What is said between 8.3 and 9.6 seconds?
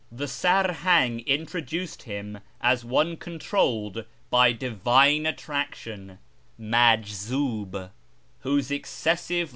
whose excessive